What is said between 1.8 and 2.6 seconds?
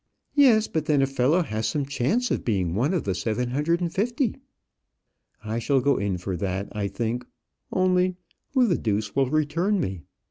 chance of